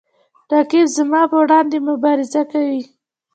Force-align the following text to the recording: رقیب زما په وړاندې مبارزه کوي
رقیب 0.51 0.87
زما 0.97 1.21
په 1.31 1.35
وړاندې 1.41 1.77
مبارزه 1.89 2.41
کوي 2.51 2.81